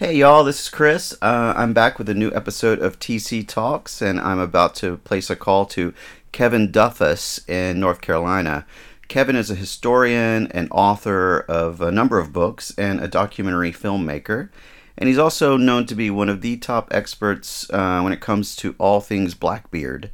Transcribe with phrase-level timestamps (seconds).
[0.00, 1.12] Hey y'all, this is Chris.
[1.20, 5.28] Uh, I'm back with a new episode of TC Talks, and I'm about to place
[5.28, 5.92] a call to
[6.32, 8.64] Kevin Duffus in North Carolina.
[9.08, 14.48] Kevin is a historian and author of a number of books and a documentary filmmaker.
[14.96, 18.56] And he's also known to be one of the top experts uh, when it comes
[18.56, 20.10] to all things Blackbeard.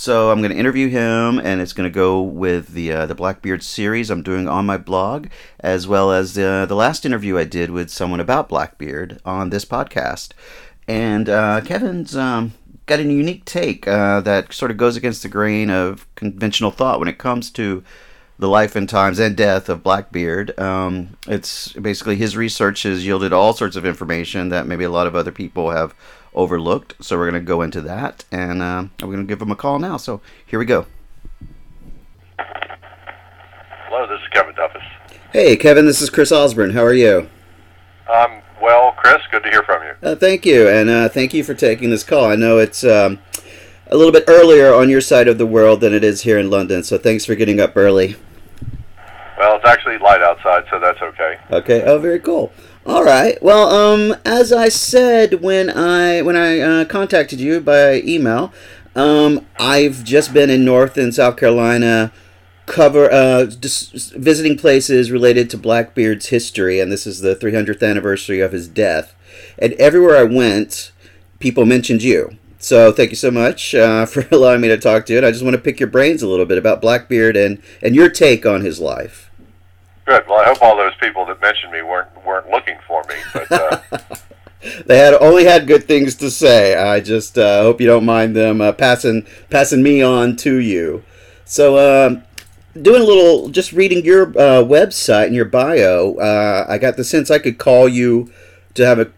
[0.00, 3.16] So I'm going to interview him, and it's going to go with the uh, the
[3.16, 5.26] Blackbeard series I'm doing on my blog,
[5.58, 9.64] as well as uh, the last interview I did with someone about Blackbeard on this
[9.64, 10.34] podcast.
[10.86, 12.52] And uh, Kevin's um,
[12.86, 17.00] got a unique take uh, that sort of goes against the grain of conventional thought
[17.00, 17.82] when it comes to
[18.38, 20.56] the life and times and death of Blackbeard.
[20.60, 25.08] Um, it's basically his research has yielded all sorts of information that maybe a lot
[25.08, 25.92] of other people have
[26.38, 26.94] overlooked.
[27.04, 29.56] So we're going to go into that, and uh, we're going to give them a
[29.56, 29.98] call now.
[29.98, 30.86] So here we go.
[32.38, 34.82] Hello, this is Kevin Duffus.
[35.32, 36.70] Hey, Kevin, this is Chris Osborne.
[36.70, 37.28] How are you?
[38.10, 39.94] Um, well, Chris, good to hear from you.
[40.02, 42.26] Uh, thank you, and uh, thank you for taking this call.
[42.26, 43.18] I know it's um,
[43.88, 46.48] a little bit earlier on your side of the world than it is here in
[46.48, 48.16] London, so thanks for getting up early.
[49.38, 51.38] Well, it's actually light outside, so that's okay.
[51.52, 51.82] Okay.
[51.84, 52.52] Oh, very cool.
[52.84, 53.40] All right.
[53.40, 58.52] Well, um, as I said when I when I uh, contacted you by email,
[58.96, 62.12] um, I've just been in North and South Carolina,
[62.66, 68.40] cover uh, just visiting places related to Blackbeard's history, and this is the 300th anniversary
[68.40, 69.14] of his death.
[69.58, 70.90] And everywhere I went,
[71.38, 72.36] people mentioned you.
[72.58, 75.18] So thank you so much uh, for allowing me to talk to you.
[75.18, 77.94] And I just want to pick your brains a little bit about Blackbeard and and
[77.94, 79.27] your take on his life.
[80.08, 80.26] Good.
[80.26, 83.52] Well, I hope all those people that mentioned me weren't weren't looking for me, but.
[83.52, 83.80] Uh,
[84.86, 86.74] they had only had good things to say.
[86.74, 91.04] I just uh, hope you don't mind them uh, passing passing me on to you.
[91.44, 92.22] So, uh,
[92.80, 97.04] doing a little, just reading your uh, website and your bio, uh, I got the
[97.04, 98.32] sense I could call you
[98.76, 99.12] to have an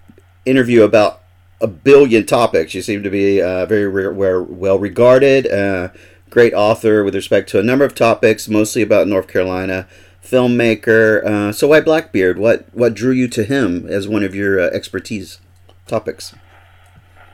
[0.44, 1.20] interview about
[1.60, 2.74] a billion topics.
[2.74, 4.08] You seem to be uh, very re-
[4.42, 5.92] well regarded,
[6.30, 9.86] great author with respect to a number of topics, mostly about North Carolina
[10.30, 11.24] filmmaker.
[11.24, 12.38] Uh, so why Blackbeard?
[12.38, 15.40] What what drew you to him as one of your uh, expertise
[15.86, 16.34] topics?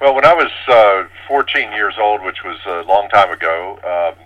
[0.01, 4.25] Well, when I was uh, 14 years old, which was a long time ago, um,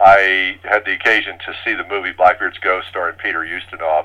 [0.00, 4.04] I had the occasion to see the movie Blackbeard's Ghost starring Peter Ustinov.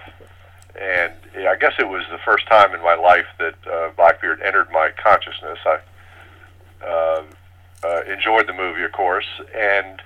[0.80, 1.14] And
[1.48, 4.92] I guess it was the first time in my life that uh, Blackbeard entered my
[4.92, 5.58] consciousness.
[5.66, 5.80] I
[6.86, 7.24] uh,
[7.84, 9.26] uh, enjoyed the movie, of course,
[9.56, 10.02] and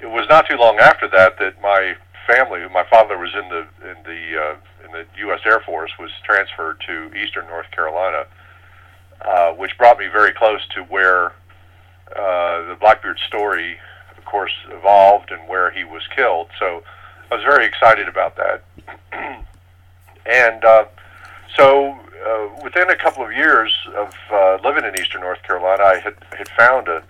[0.00, 1.96] it was not too long after that that my
[2.26, 2.60] family.
[2.72, 5.40] My father was in the in the uh, in the U.S.
[5.44, 8.26] Air Force, was transferred to Eastern North Carolina,
[9.22, 11.32] uh, which brought me very close to where
[12.14, 13.78] uh, the Blackbeard story,
[14.16, 16.48] of course, evolved and where he was killed.
[16.58, 16.82] So
[17.30, 18.64] I was very excited about that,
[20.26, 20.86] and uh,
[21.56, 21.98] so.
[22.26, 26.14] Uh, within a couple of years of uh, living in eastern North Carolina, I had,
[26.36, 27.04] had found a,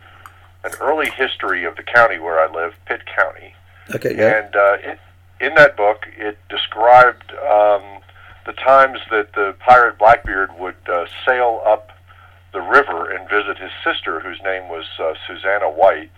[0.62, 3.54] an early history of the county where I live, Pitt County,
[3.94, 4.38] Okay, yeah.
[4.38, 4.98] and uh, it,
[5.40, 8.00] in that book, it described um,
[8.46, 11.90] the times that the pirate Blackbeard would uh, sail up
[12.52, 16.10] the river and visit his sister, whose name was uh, Susanna White,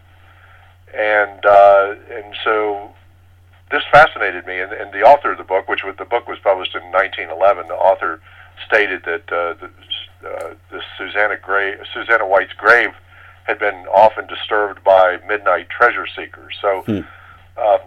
[0.95, 2.91] and uh, and so
[3.71, 4.61] this fascinated me.
[4.61, 7.69] And, and the author of the book, which was, the book was published in 1911,
[7.69, 8.21] the author
[8.67, 9.71] stated that uh, the,
[10.27, 12.91] uh, the Susanna grave, Susanna White's grave
[13.45, 16.57] had been often disturbed by midnight treasure seekers.
[16.63, 16.83] So.
[16.87, 17.01] Hmm.
[17.59, 17.81] Um,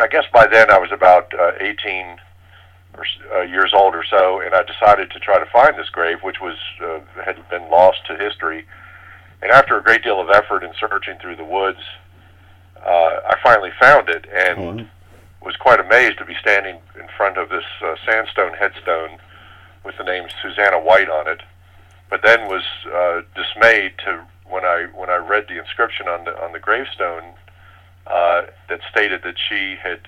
[0.00, 2.18] I guess by then I was about uh, 18
[2.94, 6.18] or, uh, years old or so, and I decided to try to find this grave,
[6.22, 8.66] which was uh, had been lost to history.
[9.42, 11.80] And after a great deal of effort in searching through the woods,
[12.84, 14.86] uh, I finally found it, and oh.
[15.44, 19.18] was quite amazed to be standing in front of this uh, sandstone headstone
[19.84, 21.42] with the name Susanna White on it.
[22.08, 26.40] But then was uh, dismayed to when I when I read the inscription on the
[26.42, 27.34] on the gravestone
[28.06, 30.00] uh, that stated that she had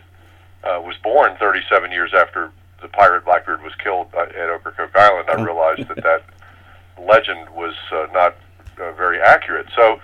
[0.65, 2.51] uh, was born 37 years after
[2.83, 5.29] the pirate Blackbeard was killed at Ocracoke Island.
[5.29, 5.45] I oh.
[5.45, 6.25] realized that that
[7.01, 8.37] legend was uh, not
[8.81, 9.67] uh, very accurate.
[9.75, 10.01] So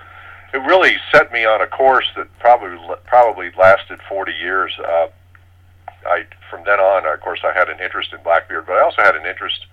[0.52, 4.73] it really set me on a course that probably probably lasted 40 years.
[4.79, 5.08] Uh,
[6.06, 9.02] I from then on, of course, I had an interest in Blackbeard, but I also
[9.02, 9.67] had an interest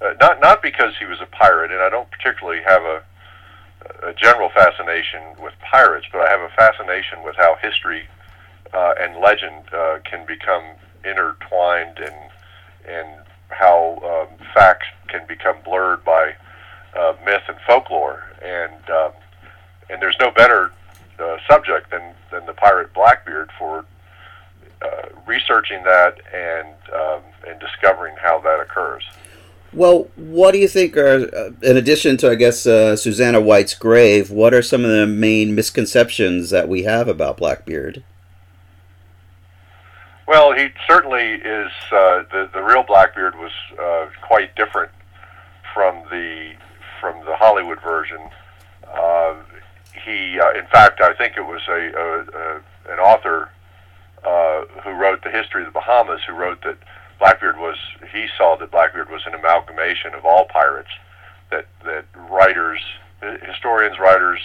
[0.00, 3.02] uh, not not because he was a pirate, and I don't particularly have a
[4.02, 8.08] a general fascination with pirates, but I have a fascination with how history
[8.72, 10.64] uh, and legend uh, can become
[11.04, 12.14] intertwined and
[12.86, 13.08] and
[13.50, 16.34] how um, facts can become blurred by
[16.98, 18.22] uh, myth and folklore.
[18.42, 19.12] And um,
[19.90, 20.72] and there's no better
[21.18, 23.84] uh, subject than than the pirate Blackbeard for
[24.82, 29.04] uh, researching that and um, and discovering how that occurs.
[29.72, 33.74] Well, what do you think are, uh, in addition to, I guess, uh, Susanna White's
[33.74, 38.02] grave, what are some of the main misconceptions that we have about Blackbeard?
[40.26, 41.70] Well, he certainly is.
[41.90, 44.90] Uh, the the real Blackbeard was uh, quite different
[45.72, 46.52] from the
[47.00, 48.20] from the Hollywood version.
[48.86, 49.36] Uh,
[50.04, 53.50] he, uh, in fact, I think it was a, a, a an author
[54.84, 56.76] who wrote the history of the Bahamas who wrote that
[57.18, 57.76] Blackbeard was.
[58.12, 60.90] He saw that Blackbeard was an amalgamation of all pirates.
[61.50, 62.80] That that writers,
[63.42, 64.40] historians, writers,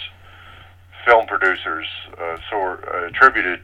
[1.04, 1.86] film producers,
[2.18, 3.60] uh, so uh, attributed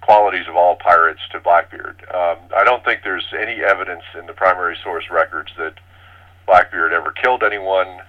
[0.00, 2.04] qualities of all pirates to Blackbeard.
[2.12, 5.74] Um, I don't think there's any evidence in the primary source records that
[6.46, 8.00] Blackbeard ever killed anyone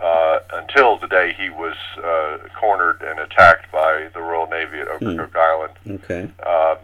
[0.00, 4.88] uh, until the day he was uh, cornered and attacked by the Royal Navy at
[4.88, 5.36] Ocracoke hmm.
[5.36, 5.72] Island.
[5.88, 6.22] Okay.
[6.46, 6.78] Um,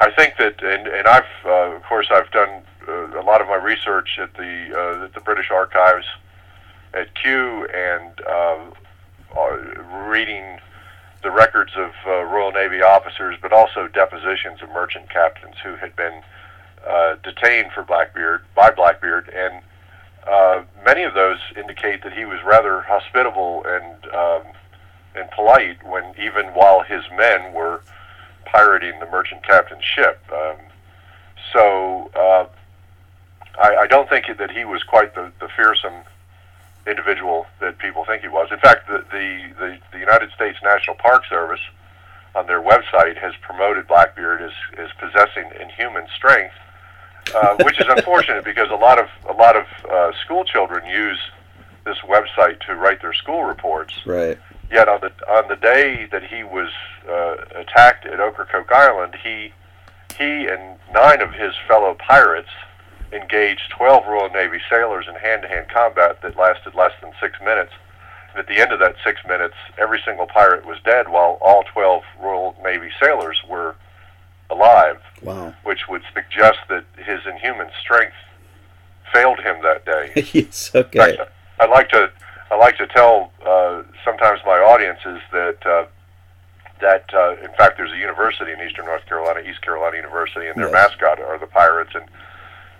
[0.00, 3.48] I think that, and, and I've, uh, of course, I've done uh, a lot of
[3.48, 6.06] my research at the uh, at the British Archives
[6.94, 8.58] at Kew and uh,
[9.36, 9.56] uh,
[10.08, 10.60] reading
[11.22, 15.96] the records of uh, Royal Navy officers, but also depositions of merchant captains who had
[15.96, 16.22] been
[16.86, 19.62] uh, detained for Blackbeard by Blackbeard, and
[20.84, 24.42] many of those indicate that he was rather hospitable and um,
[25.16, 27.82] and polite when even while his men were
[28.50, 30.20] pirating the merchant captain's ship.
[30.32, 30.56] Um,
[31.52, 32.46] so uh,
[33.60, 36.04] I, I don't think that he was quite the, the fearsome
[36.86, 38.48] individual that people think he was.
[38.50, 41.60] In fact, the, the, the, the United States National Park Service
[42.34, 46.54] on their website has promoted Blackbeard as, as possessing inhuman strength,
[47.34, 51.18] uh, which is unfortunate because a lot of a lot of uh, school children use
[51.84, 53.94] this website to write their school reports.
[54.06, 54.38] Right.
[54.70, 56.68] Yet on the on the day that he was
[57.08, 59.52] uh, attacked at Ocracoke Island, he
[60.16, 62.50] he and nine of his fellow pirates
[63.12, 67.72] engaged 12 Royal Navy sailors in hand-to-hand combat that lasted less than six minutes.
[68.30, 71.64] And at the end of that six minutes, every single pirate was dead, while all
[71.72, 73.74] 12 Royal Navy sailors were
[74.50, 75.00] alive.
[75.22, 75.54] Wow.
[75.64, 78.16] Which would suggest that his inhuman strength
[79.12, 80.12] failed him that day.
[80.32, 80.70] yes.
[80.74, 81.16] Okay.
[81.16, 81.30] Fact,
[81.60, 82.10] I like to
[82.50, 85.86] I like to tell uh, sometimes my audiences that uh,
[86.80, 90.56] that uh, in fact there's a university in Eastern North Carolina, East Carolina University, and
[90.56, 90.90] their yes.
[90.90, 92.04] mascot are the pirates, and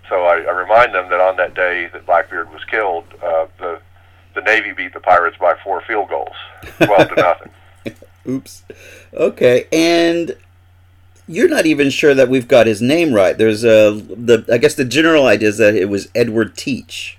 [0.09, 3.81] so I, I remind them that on that day that Blackbeard was killed, uh, the
[4.35, 6.37] the Navy beat the pirates by four field goals,
[6.81, 7.53] twelve to nothing.
[8.27, 8.63] Oops.
[9.15, 10.37] Okay, and
[11.27, 13.37] you're not even sure that we've got his name right.
[13.37, 17.18] There's a the I guess the general idea is that it was Edward Teach,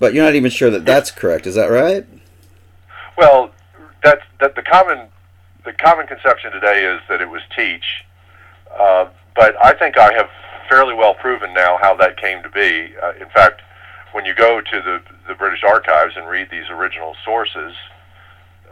[0.00, 1.46] but you're not even sure that that's correct.
[1.46, 2.04] Is that right?
[3.16, 3.52] Well,
[4.02, 5.08] that's that the common
[5.64, 8.04] the common conception today is that it was Teach,
[8.76, 9.06] uh,
[9.36, 10.28] but I think I have
[10.68, 12.94] fairly well proven now how that came to be.
[13.00, 13.60] Uh, in fact,
[14.12, 17.74] when you go to the, the British archives and read these original sources,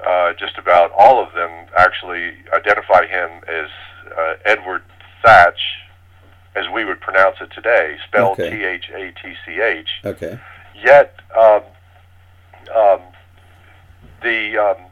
[0.06, 3.68] uh, just about all of them actually identify him as
[4.16, 4.82] uh, Edward
[5.22, 5.60] Thatch,
[6.56, 9.88] as we would pronounce it today, spelled T H A T C H.
[10.04, 10.40] Okay.
[10.84, 11.62] Yet, um,
[12.74, 13.00] um,
[14.22, 14.84] the um,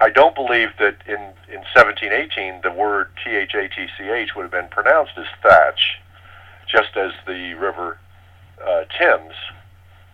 [0.00, 4.34] I don't believe that in, in 1718 the word T H A T C H
[4.34, 5.98] would have been pronounced as Thatch
[6.70, 7.98] just as the river
[8.64, 9.34] uh, Thames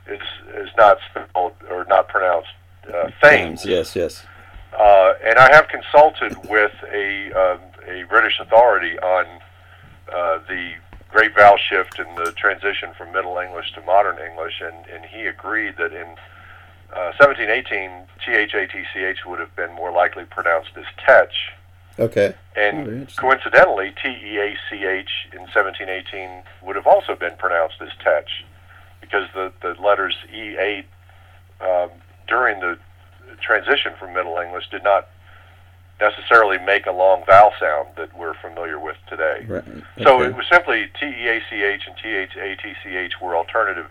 [0.07, 0.23] is
[0.55, 2.49] is not spelled or not pronounced
[2.93, 3.65] uh, Thames.
[3.65, 4.25] Yes, yes.
[4.73, 9.27] Uh, and I have consulted with a um, a British authority on
[10.13, 10.75] uh, the
[11.17, 15.25] Great Vowel Shift in the transition from Middle English to Modern English, and, and he
[15.25, 16.09] agreed that in
[16.93, 21.33] uh, 1718, T-H-A-T-C-H would have been more likely pronounced as Tetch,
[21.99, 22.35] Okay.
[22.55, 27.77] And oh, coincidentally, T E A C H in 1718 would have also been pronounced
[27.81, 28.45] as Tetch,
[29.01, 30.85] because the, the letters E8
[31.63, 31.89] um,
[32.29, 32.79] during the
[33.41, 35.09] transition from Middle English did not
[36.01, 39.45] necessarily make a long vowel sound that we're familiar with today.
[39.49, 39.67] Right.
[39.67, 40.05] Okay.
[40.05, 42.97] So it was simply T E A C H and T H A T C
[42.97, 43.91] H were alternative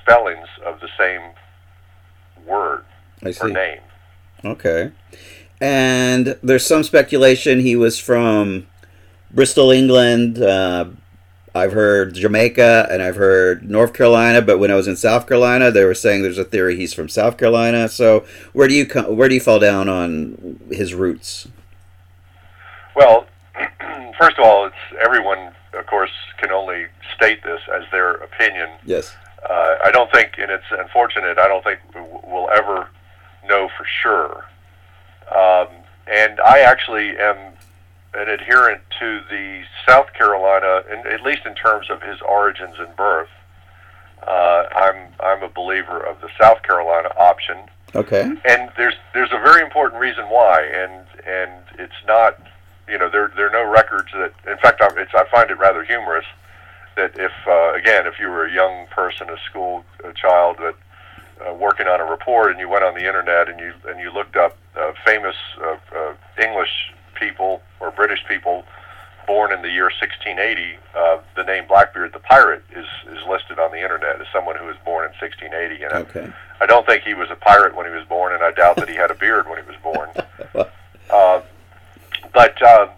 [0.00, 1.22] spellings of the same
[2.46, 2.84] word
[3.40, 3.80] or name.
[4.44, 4.92] Okay
[5.60, 8.66] and there's some speculation he was from
[9.30, 10.40] Bristol, England.
[10.40, 10.86] Uh,
[11.58, 15.70] I've heard Jamaica and I've heard North Carolina, but when I was in South Carolina,
[15.70, 17.88] they were saying there's a theory he's from South Carolina.
[17.88, 21.48] So where do you come, where do you fall down on his roots?
[22.94, 23.26] Well,
[24.18, 28.70] first of all, it's everyone, of course, can only state this as their opinion.
[28.84, 29.14] Yes.
[29.48, 31.38] Uh, I don't think, and it's unfortunate.
[31.38, 32.88] I don't think we'll ever
[33.46, 34.44] know for sure.
[35.34, 35.68] Um,
[36.06, 37.52] and I actually am
[38.14, 42.94] an adherent to the South Carolina, and at least in terms of his origins and
[42.96, 43.28] birth,
[44.26, 47.56] Uh, I'm I'm a believer of the South Carolina option,
[47.94, 48.22] Okay.
[48.44, 52.32] and there's there's a very important reason why, and and it's not,
[52.88, 54.32] you know, there there are no records that.
[54.52, 56.26] In fact, I'm, it's I find it rather humorous
[56.96, 60.74] that if uh, again if you were a young person, a school a child that
[61.46, 64.10] uh, working on a report, and you went on the internet and you and you
[64.10, 66.12] looked up uh, famous uh, uh,
[66.42, 68.64] English people or British people
[69.26, 73.70] born in the year 1680, uh, the name Blackbeard the pirate is is listed on
[73.72, 75.84] the internet as someone who was born in 1680.
[75.84, 76.32] And I- Okay.
[76.60, 78.88] I don't think he was a pirate when he was born, and I doubt that
[78.88, 80.08] he had a beard when he was born.
[81.10, 81.40] Uh,
[82.34, 82.88] but uh,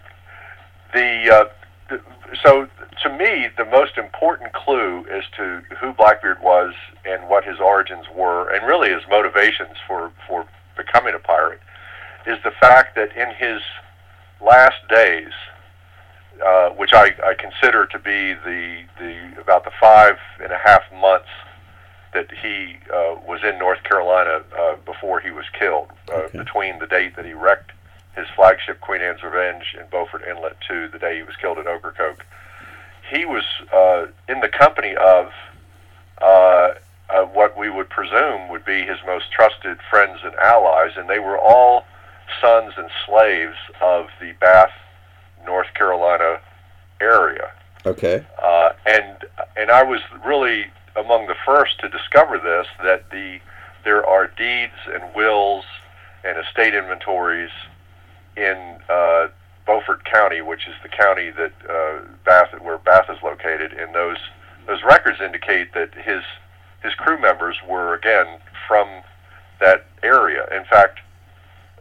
[0.93, 1.45] the, uh,
[1.89, 2.01] the
[2.43, 2.67] so
[3.03, 6.73] to me, the most important clue as to who Blackbeard was
[7.05, 10.45] and what his origins were, and really his motivations for for
[10.77, 11.59] becoming a pirate,
[12.25, 13.61] is the fact that in his
[14.43, 15.31] last days,
[16.45, 20.81] uh, which I, I consider to be the the about the five and a half
[20.93, 21.29] months
[22.13, 26.37] that he uh, was in North Carolina uh, before he was killed, uh, Okay.
[26.39, 27.71] between the date that he wrecked
[28.15, 31.67] his flagship Queen Anne's Revenge in Beaufort Inlet to the day he was killed at
[31.67, 32.25] Ocracoke.
[33.09, 33.43] He was
[33.73, 35.31] uh, in the company of
[36.21, 36.73] uh,
[37.09, 41.19] uh, what we would presume would be his most trusted friends and allies, and they
[41.19, 41.85] were all
[42.41, 44.71] sons and slaves of the Bath,
[45.45, 46.39] North Carolina
[46.99, 47.51] area.
[47.85, 48.25] Okay.
[48.41, 49.17] Uh, and
[49.57, 53.39] and I was really among the first to discover this that the
[53.83, 55.65] there are deeds and wills
[56.23, 57.49] and estate inventories
[58.37, 59.27] in uh,
[59.65, 64.17] Beaufort County, which is the county that uh, Bath where Bath is located, and those
[64.67, 66.23] those records indicate that his
[66.83, 68.87] his crew members were again from
[69.59, 70.45] that area.
[70.55, 70.99] In fact,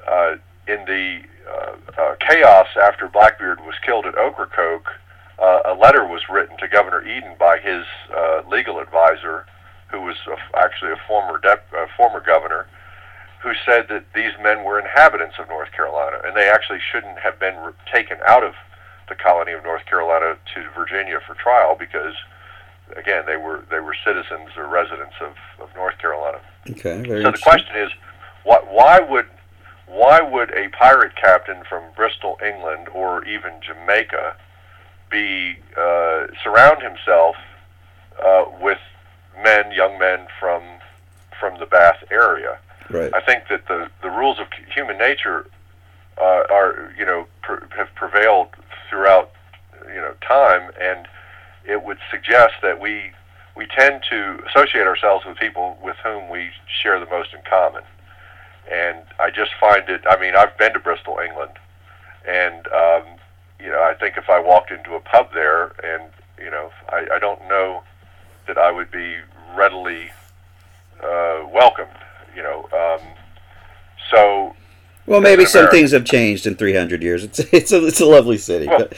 [0.07, 4.89] uh, in the uh, uh, chaos after Blackbeard was killed at Ocracoke,
[5.39, 9.47] uh, a letter was written to Governor Eden by his uh, legal advisor,
[9.91, 12.67] who was a, actually a former dep- uh, former governor,
[13.43, 17.39] who said that these men were inhabitants of North Carolina and they actually shouldn't have
[17.41, 18.53] been re- taken out of
[19.09, 22.15] the colony of North Carolina to Virginia for trial because,
[22.97, 26.39] again, they were they were citizens or residents of, of North Carolina.
[26.71, 27.03] Okay.
[27.03, 27.91] Very So the question is,
[28.45, 29.27] what, why would
[29.91, 34.37] why would a pirate captain from Bristol, England, or even Jamaica,
[35.11, 37.37] be uh, surround himself
[38.25, 38.79] uh, with
[39.43, 40.63] men, young men from
[41.39, 42.59] from the Bath area?
[42.89, 43.13] Right.
[43.15, 45.47] I think that the the rules of human nature
[46.19, 48.49] uh, are you know pr- have prevailed
[48.89, 49.33] throughout
[49.89, 51.09] you know time, and
[51.65, 53.11] it would suggest that we
[53.57, 56.51] we tend to associate ourselves with people with whom we
[56.83, 57.83] share the most in common.
[58.71, 60.03] And I just find it.
[60.09, 61.53] I mean, I've been to Bristol, England,
[62.27, 63.03] and um,
[63.59, 66.05] you know, I think if I walked into a pub there, and
[66.39, 67.83] you know, I, I don't know
[68.47, 69.17] that I would be
[69.55, 70.11] readily
[71.03, 71.91] uh, welcomed.
[72.37, 73.07] You know, um,
[74.11, 74.55] so
[75.07, 75.77] Well, maybe some America.
[75.77, 77.25] things have changed in 300 years.
[77.25, 78.67] It's it's a it's a lovely city.
[78.67, 78.89] Well-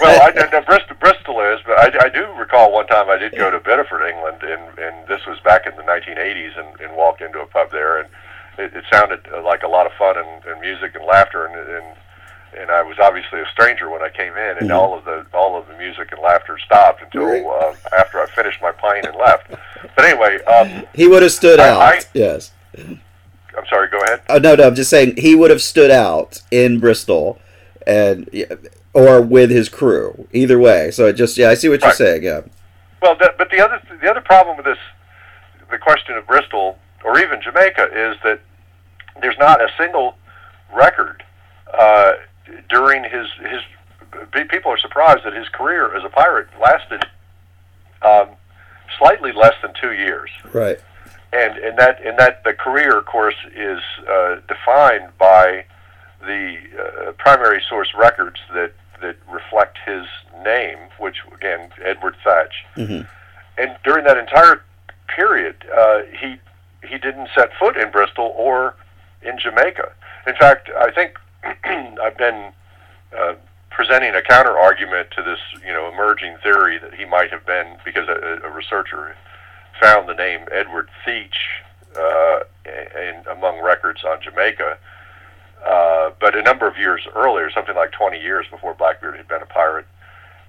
[0.00, 3.36] well, I, no, Bristol, Bristol is, but I, I do recall one time I did
[3.36, 7.20] go to Bedford, England, and, and this was back in the 1980s, and, and walked
[7.20, 8.08] into a pub there, and
[8.58, 11.54] it, it sounded uh, like a lot of fun and, and music and laughter, and,
[11.56, 11.84] and
[12.54, 14.76] and I was obviously a stranger when I came in, and Mhm.
[14.78, 17.44] all of the all of the music and laughter stopped until Right.
[17.44, 19.50] uh, after I finished my pint and left.
[19.96, 21.80] But anyway, um, he would have stood I- out.
[21.80, 22.52] I- yes.
[22.78, 23.88] I'm sorry.
[23.88, 24.20] Go ahead.
[24.30, 24.66] Oh, no, no.
[24.66, 27.38] I'm just saying he would have stood out in Bristol,
[27.86, 28.28] and
[28.94, 30.28] or with his crew.
[30.32, 30.90] Either way.
[30.90, 32.22] So it just yeah, I see what you're saying.
[32.22, 32.42] Yeah.
[33.00, 34.78] Well, the, but the other the other problem with this,
[35.70, 38.40] the question of Bristol or even Jamaica is that
[39.20, 40.16] there's not a single
[40.74, 41.22] record
[41.78, 42.12] uh,
[42.68, 43.60] during his his.
[44.50, 47.04] People are surprised that his career as a pirate lasted
[48.02, 48.28] um,
[48.98, 50.78] slightly less than two years, Right.
[51.32, 55.64] and and that and that the career, of course, is uh, defined by
[56.20, 60.06] the uh, primary source records that that reflect his
[60.44, 63.00] name, which again Edward Thatch hmm
[63.58, 64.62] and during that entire
[65.14, 66.40] period, uh, he
[66.88, 68.74] he didn't set foot in Bristol or
[69.22, 69.92] in Jamaica.
[70.26, 71.18] In fact, I think
[72.00, 72.52] I've been
[73.16, 73.34] uh,
[73.70, 77.76] presenting a counter argument to this, you know, emerging theory that he might have been
[77.84, 79.16] because a, a researcher
[79.80, 81.36] found the name Edward Theach
[81.96, 84.78] uh, in, among records on Jamaica.
[85.66, 89.42] Uh, but a number of years earlier, something like 20 years before Blackbeard had been
[89.42, 89.86] a pirate,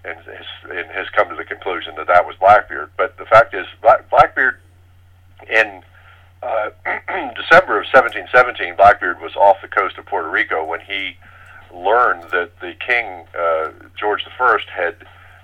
[0.04, 2.90] and has, and has come to the conclusion that that was Blackbeard.
[2.98, 4.60] But the fact is, Black, Blackbeard,
[5.50, 5.84] in
[6.44, 6.70] uh,
[7.36, 11.18] December of 1717, Blackbeard was off the coast of Puerto Rico when he
[11.74, 14.96] learned that the king, uh, George I, had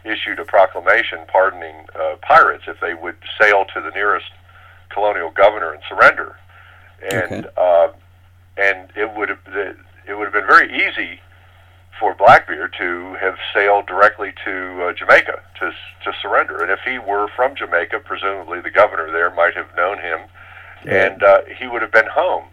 [0.04, 4.28] issued a proclamation pardoning uh, pirates if they would sail to the nearest
[4.90, 6.38] colonial governor and surrender.
[7.02, 7.50] And Okay.
[7.58, 7.90] uh,
[8.58, 11.22] and it would have it would have been very easy
[12.00, 15.72] for Blackbeard to have sailed directly to uh, Jamaica to
[16.04, 16.62] to surrender.
[16.62, 20.20] And if he were from Jamaica, presumably the governor there might have known him,
[20.86, 22.46] and uh, he would have been home.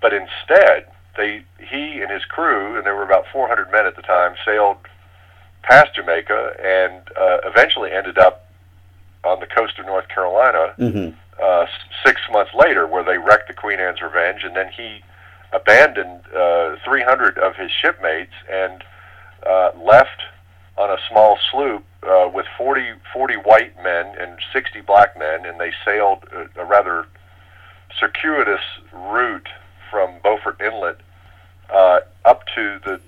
[0.00, 0.86] But instead,
[1.16, 4.78] they he and his crew, and there were about 400 men at the time, sailed
[5.62, 8.46] past Jamaica and uh, eventually ended up
[9.24, 11.10] on the coast of North Carolina hmm
[11.42, 11.66] uh,
[12.04, 15.02] six months later, where they wrecked the Queen Anne's Revenge, and then he
[15.52, 18.84] abandoned uh, 300 of his shipmates and
[19.46, 20.22] uh, left
[20.76, 25.60] on a small sloop uh, with 40, 40 white men and 60 black men, and
[25.60, 27.06] they sailed a, a rather
[28.02, 28.60] circuitous
[28.92, 29.48] route
[29.90, 30.98] from Beaufort Inlet
[31.72, 33.00] uh, up to the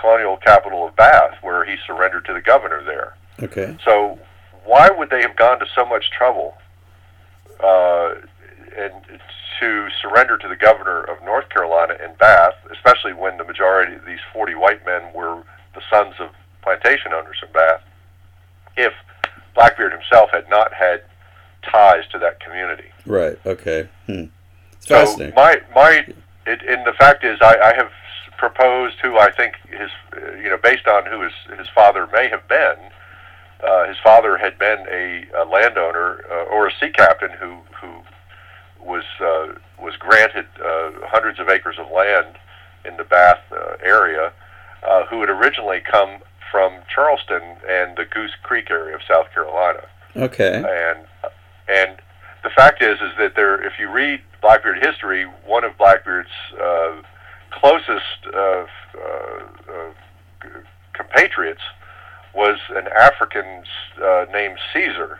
[0.00, 3.14] colonial capital of Bath, where he surrendered to the governor there.
[3.42, 3.76] Okay.
[3.84, 4.18] So,
[4.64, 6.54] why would they have gone to so much trouble
[7.62, 8.14] uh,
[8.76, 8.92] and
[9.60, 14.04] to surrender to the governor of North Carolina in Bath, especially when the majority of
[14.04, 15.42] these 40 white men were
[15.74, 16.30] the sons of
[16.62, 17.82] plantation owners in Bath,
[18.76, 18.92] if
[19.54, 21.02] Blackbeard himself had not had
[21.70, 22.90] ties to that community?
[23.06, 23.38] Right.
[23.44, 23.88] Okay.
[24.06, 24.24] Hmm.
[24.80, 25.34] It's So fascinating.
[25.34, 26.06] my my
[26.46, 27.90] it, and the fact is, I, I have
[28.38, 29.90] proposed who I think his
[30.42, 32.76] you know based on who his his father may have been.
[33.62, 38.02] Uh, his father had been a, a landowner uh, or a sea captain who who
[38.82, 42.36] was uh, was granted uh, hundreds of acres of land
[42.86, 44.32] in the Bath uh, area,
[44.88, 46.20] uh, who had originally come
[46.50, 49.84] from Charleston and the Goose Creek area of South Carolina
[50.16, 50.56] okay.
[50.56, 51.06] and
[51.68, 51.98] and
[52.42, 56.28] the fact is is that there if you read Blackbeard history, one of Blackbeard's
[56.60, 57.02] uh,
[57.50, 58.66] closest uh, uh,
[59.68, 59.92] uh,
[60.92, 61.62] compatriots
[62.34, 63.64] was an African
[64.02, 65.18] uh, named Caesar.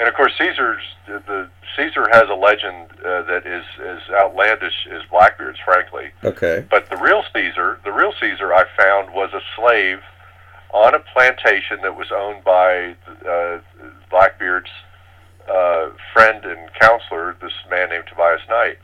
[0.00, 4.88] And of course, Caesar's the, the Caesar has a legend uh, that is as outlandish
[4.90, 6.10] as Blackbeard's, frankly.
[6.24, 6.66] Okay.
[6.68, 10.00] But the real Caesar, the real Caesar I found was a slave
[10.72, 12.96] on a plantation that was owned by
[13.28, 13.60] uh,
[14.10, 14.70] Blackbeard's
[15.48, 18.78] uh, friend and counselor, this man named Tobias Knight.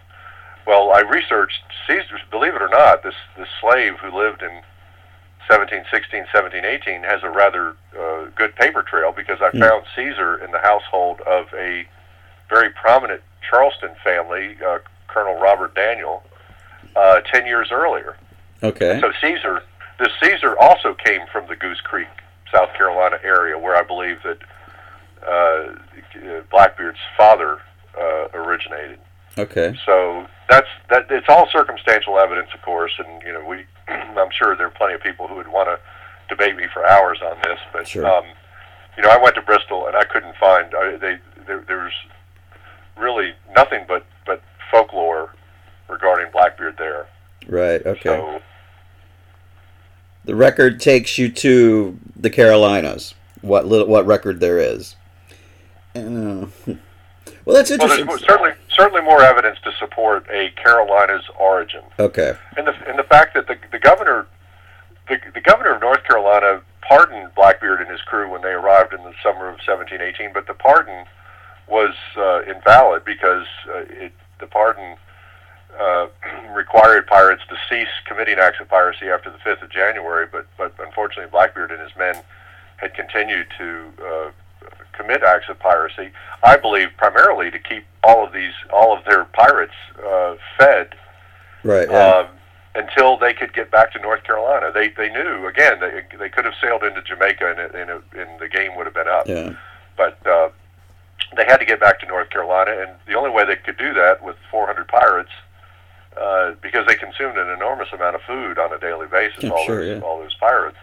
[0.67, 2.19] Well, I researched Caesar.
[2.31, 4.63] Believe it or not, this this slave who lived in
[5.49, 9.61] 1716, 1718 has a rather uh, good paper trail because I Hmm.
[9.61, 11.87] found Caesar in the household of a
[12.49, 16.23] very prominent Charleston family, uh, Colonel Robert Daniel,
[16.95, 18.17] uh, ten years earlier.
[18.63, 19.01] Okay.
[19.01, 19.63] So Caesar,
[19.99, 22.09] this Caesar also came from the Goose Creek,
[22.53, 24.39] South Carolina area, where I believe that
[25.27, 25.75] uh,
[26.51, 27.59] Blackbeard's father
[27.99, 28.99] uh, originated.
[29.39, 29.77] Okay.
[29.87, 31.07] So that's that.
[31.11, 33.65] It's all circumstantial evidence, of course, and you know we.
[33.89, 35.79] I'm sure there are plenty of people who would want to
[36.35, 38.07] debate me for hours on this, but Sure.
[38.07, 38.25] um,
[38.97, 41.93] you know I went to Bristol and I couldn't find I, they there, there's
[42.99, 45.35] really nothing but but folklore
[45.89, 47.07] regarding Blackbeard there.
[47.49, 47.85] Right.
[47.85, 48.01] Okay.
[48.05, 48.41] So
[50.25, 53.15] The record takes you to the Carolinas.
[53.43, 54.97] What little what record there is.
[55.95, 56.47] Uh,
[57.45, 58.07] well, that's interesting.
[58.07, 62.37] there's certainly certainly more evidence to support a Carolina's origin, okay.
[62.57, 64.27] and the and the fact that the the governor,
[65.09, 69.03] the the governor of North Carolina pardoned Blackbeard and his crew when they arrived in
[69.05, 71.07] the summer of 1718, but the pardon
[71.69, 74.97] was uh, invalid because uh, it the pardon
[75.79, 76.07] uh,
[76.55, 80.75] required pirates to cease committing acts of piracy after the 5th of January, but but
[80.79, 82.17] unfortunately Blackbeard and his men
[82.77, 84.31] had continued to uh,
[84.93, 86.11] commit acts of piracy.
[86.43, 90.95] I believe primarily to keep all of these all of their pirates uh, fed
[91.63, 91.91] Right.
[91.91, 92.07] Yeah.
[92.09, 92.27] um,
[92.75, 94.71] until they could get back to North Carolina.
[94.73, 98.03] They they knew again they they could have sailed into Jamaica and it- and, it,
[98.19, 99.53] and the game would have been up yeah.
[99.97, 100.49] but uh,
[101.37, 103.95] they had to get back to North Carolina, and the only way they could do
[103.95, 105.31] that with 400 pirates,
[106.21, 109.65] uh, because they consumed an enormous amount of food on a daily basis, Yeah, all
[109.65, 110.03] sure, those yeah.
[110.03, 110.77] all those pirates,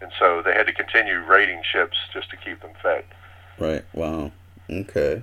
[0.00, 3.04] and so they had to continue raiding ships just to keep them fed.
[3.58, 3.84] Right.
[3.92, 4.32] Wow.
[4.70, 5.22] Okay.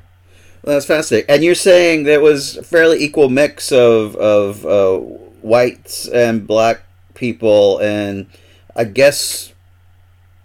[0.64, 1.30] Well, that's fascinating.
[1.30, 6.82] And you're saying there was a fairly equal mix of of uh, whites and black
[7.14, 8.28] people, and
[8.76, 9.54] I guess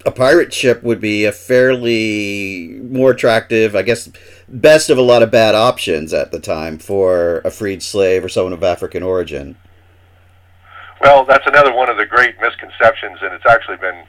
[0.07, 4.11] a pirate ship would be a fairly more attractive, I guess,
[4.49, 8.29] best of a lot of bad options at the time for a freed slave or
[8.29, 9.57] someone of African origin.
[11.01, 14.05] Well, that's another one of the great misconceptions, and it's actually been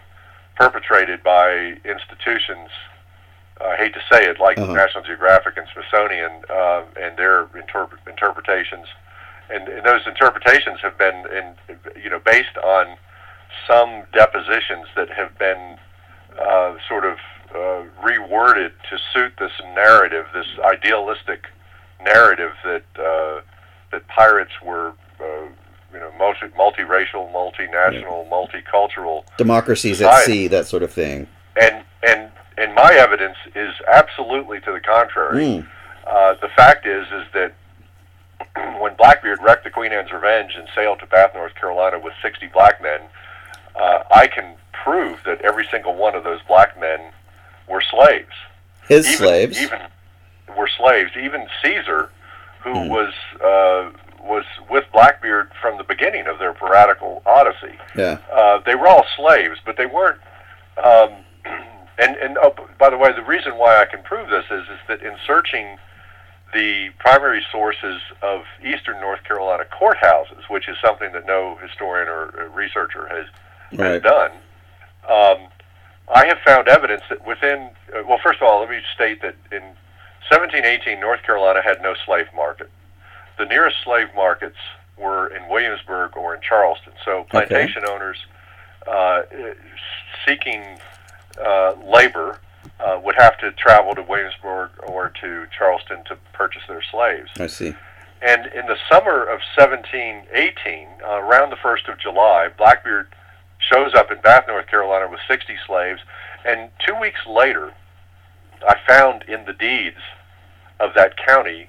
[0.61, 2.69] perpetrated by institutions.
[3.59, 4.73] I hate to say it, like Uh-huh.
[4.73, 8.87] National Geographic and Smithsonian, um, and their interp- interpretations,
[9.49, 11.45] and, and those interpretations have been, in,
[12.03, 12.97] you know, based on
[13.67, 15.77] some depositions that have been
[16.39, 17.17] uh, sort of
[17.53, 21.41] uh, reworded to suit this narrative, this idealistic
[22.01, 23.41] narrative that uh,
[23.91, 24.93] that pirates were.
[25.19, 25.47] Uh,
[25.93, 31.27] you know, multi multiracial, multinational, multicultural democracies at sea, that sort of thing.
[31.59, 35.37] And and and my evidence is absolutely to the contrary.
[35.37, 35.67] Mm.
[36.05, 37.53] Uh, the fact is, is that
[38.81, 42.47] when Blackbeard wrecked the Queen Anne's Revenge and sailed to Bath, North Carolina with 60
[42.47, 43.01] black men,
[43.75, 46.99] uh, I can prove that every single one of those black men
[47.69, 48.33] were slaves.
[48.87, 49.61] His even, slaves?
[49.61, 49.79] Even
[50.57, 51.11] were slaves.
[51.19, 52.09] Even Caesar,
[52.63, 52.89] who mm.
[52.89, 53.91] was uh,
[54.23, 57.77] was with Blackbeard from the beginning of their piratical odyssey.
[57.95, 58.19] Yeah.
[58.31, 60.19] Uh, they were all slaves, but they weren't.
[60.83, 61.09] Um,
[61.45, 64.79] and and oh, by the way, the reason why I can prove this is is
[64.87, 65.77] that in searching
[66.53, 72.51] the primary sources of eastern North Carolina courthouses, which is something that no historian or
[72.53, 73.25] researcher has,
[73.79, 73.93] right.
[73.93, 74.31] has done,
[75.09, 75.47] um,
[76.13, 79.35] I have found evidence that within, uh, well, first of all, let me state that
[79.51, 79.63] in
[80.29, 82.69] 1718, North Carolina had no slave market.
[83.37, 84.57] The nearest slave markets
[84.97, 86.93] were in Williamsburg or in Charleston.
[87.03, 87.93] So plantation okay.
[87.93, 88.17] owners
[88.87, 89.21] uh,
[90.25, 90.63] seeking
[91.43, 92.39] uh, labor
[92.79, 97.29] uh, would have to travel to Williamsburg or to Charleston to purchase their slaves.
[97.39, 97.75] I see.
[98.21, 103.07] And in the summer of 1718, uh, around the 1st of July, Blackbeard
[103.71, 106.01] shows up in Bath, North Carolina with 60 slaves.
[106.45, 107.73] And two weeks later,
[108.67, 109.97] I found in the deeds
[110.79, 111.67] of that county,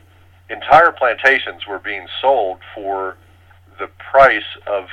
[0.51, 3.17] entire plantations were being sold for
[3.79, 4.87] the price of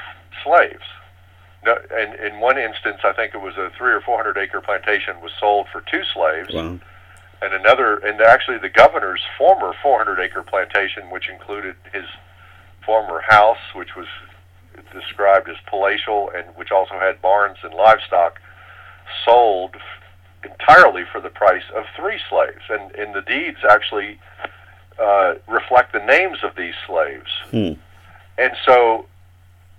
[0.43, 0.83] slaves.
[1.65, 4.61] No, and in one instance, I think it was a three or four hundred acre
[4.61, 6.53] plantation was sold for two slaves.
[6.53, 6.79] Wow.
[7.41, 12.03] And another, and actually the governor's former 400 acre plantation, which included his
[12.85, 14.07] former house, which was
[14.91, 18.39] described as palatial and which also had barns and livestock,
[19.23, 19.75] sold
[20.43, 22.63] entirely for the price of three slaves.
[22.69, 24.19] And, and the deeds actually
[24.99, 27.29] uh, reflect the names of these slaves.
[27.51, 27.73] Hmm.
[28.37, 29.05] And so,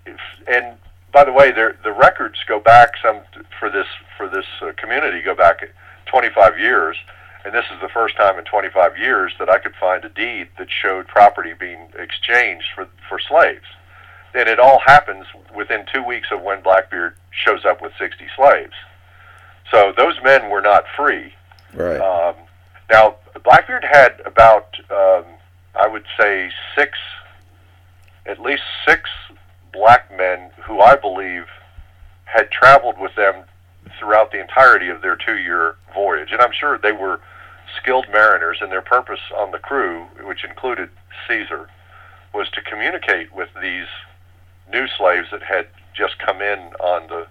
[0.07, 0.77] if, and
[1.13, 3.21] by the way, the records go back some
[3.59, 5.61] for this for this uh, community go back
[6.07, 6.97] 25 years,
[7.45, 10.49] and this is the first time in 25 years that I could find a deed
[10.59, 13.67] that showed property being exchanged for for slaves.
[14.35, 18.75] And it all happens within two weeks of when Blackbeard shows up with 60 slaves.
[19.73, 21.35] So those men were not free.
[21.75, 22.01] Right.
[22.01, 22.37] Um,
[22.91, 25.25] now Blackbeard had about um,
[25.75, 26.99] I would say six,
[28.27, 29.09] at least six
[29.73, 31.47] black men who I believe
[32.25, 33.45] had traveled with them
[33.99, 36.33] throughout the entirety of their two year voyage.
[36.33, 37.21] And I'm sure they were
[37.81, 40.91] skilled mariners, and their purpose on the crew, which included
[41.29, 41.69] Caesar,
[42.35, 43.87] was to communicate with these
[44.71, 47.27] new slaves that had just come in on the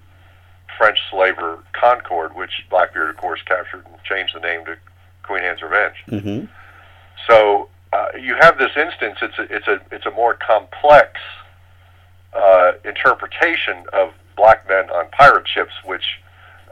[0.78, 4.78] French slaver Concord, which Blackbeard, of course, captured and changed the name to
[5.30, 5.96] Queen Anne's Revenge.
[6.08, 6.46] Mm-hmm.
[7.30, 9.20] So uh, you have this instance.
[9.22, 11.20] It's a, it's a it's a more complex
[12.34, 16.04] uh, interpretation of black men on pirate ships, which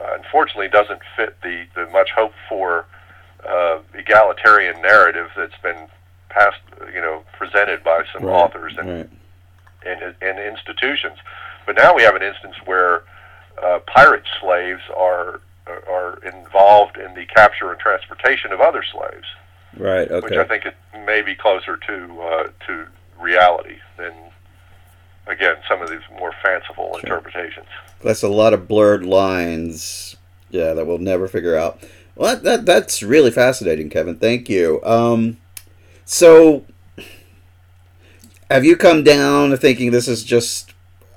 [0.00, 2.86] uh, unfortunately doesn't fit the, the much hoped for
[3.48, 5.86] uh, egalitarian narrative that's been
[6.30, 6.60] passed,
[6.92, 9.10] you know, presented by some right, authors and, right.
[9.86, 11.18] and and institutions.
[11.64, 13.04] But now we have an instance where
[13.62, 19.26] uh, pirate slaves are are involved in the capture and transportation of other slaves.
[19.76, 20.10] Right.
[20.10, 20.24] Okay.
[20.24, 20.74] Which I think it
[21.06, 22.86] may be closer to uh, to
[23.20, 24.12] reality than
[25.26, 27.00] again some of these more fanciful sure.
[27.00, 27.66] interpretations.
[28.02, 30.16] That's a lot of blurred lines.
[30.50, 31.82] Yeah, that we'll never figure out.
[32.16, 34.16] Well, that, that that's really fascinating, Kevin.
[34.16, 34.80] Thank you.
[34.82, 35.36] Um,
[36.04, 36.64] so,
[38.50, 40.72] have you come down to thinking this is just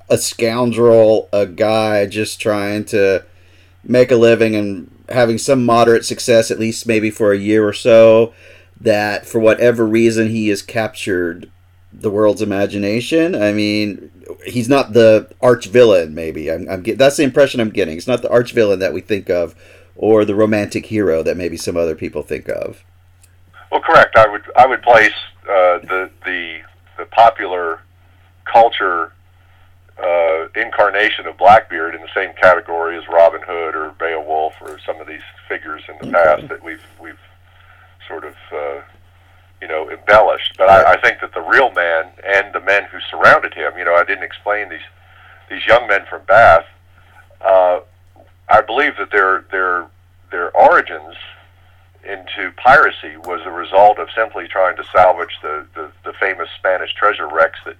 [0.09, 3.23] a scoundrel, a guy just trying to
[3.83, 7.73] make a living and having some moderate success, at least maybe for a year or
[7.73, 8.33] so?
[8.79, 11.51] That for whatever reason he is captured
[11.93, 13.35] the world's imagination.
[13.35, 14.11] I mean,
[14.45, 16.15] he's not the arch villain.
[16.15, 17.97] Maybe I'm, I'm that's the impression I'm getting.
[17.97, 19.55] It's not the arch villain that we think of,
[19.95, 22.83] or the romantic hero that maybe some other people think of.
[23.71, 24.15] Well, correct.
[24.15, 25.13] I would I would place
[25.43, 26.59] uh, the the
[26.97, 27.81] the popular
[28.45, 29.13] culture
[30.01, 34.99] uh, incarnation of Blackbeard in the same category as Robin Hood or Beowulf or some
[34.99, 36.41] of these figures in the okay.
[36.41, 37.19] past that we've we've
[38.07, 38.81] sort of uh,
[39.61, 40.55] you know, embellished.
[40.57, 43.85] But I, I think that the real man and the men who surrounded him, you
[43.85, 44.87] know, I didn't explain these
[45.49, 46.65] these young men from Bath.
[47.41, 47.81] Uh,
[48.49, 49.87] I believe that their their
[50.31, 51.15] their origins
[52.03, 56.91] into piracy was a result of simply trying to salvage the, the, the famous Spanish
[56.95, 57.75] treasure wrecks that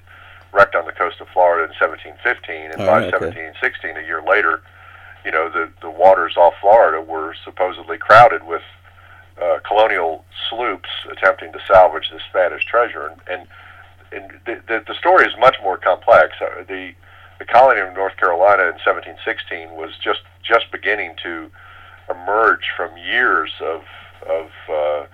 [0.53, 3.41] wrecked on the coast of Florida in 1715, and oh, by okay.
[3.55, 4.61] 1716, a year later,
[5.25, 8.63] you know, the the waters off Florida were supposedly crowded with
[9.41, 13.47] uh, colonial sloops attempting to salvage the Spanish treasure, and and,
[14.11, 16.33] and the, the the story is much more complex.
[16.41, 16.93] Uh, the
[17.39, 21.49] the colony of North Carolina in 1716 was just just beginning to
[22.09, 23.83] emerge from years of
[24.27, 25.05] of uh,